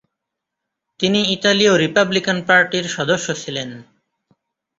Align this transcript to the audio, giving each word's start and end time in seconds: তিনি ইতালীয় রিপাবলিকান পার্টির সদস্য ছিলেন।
তিনি 0.99 1.19
ইতালীয় 1.31 1.73
রিপাবলিকান 1.77 2.37
পার্টির 2.47 2.85
সদস্য 2.87 3.27
ছিলেন। 3.33 3.69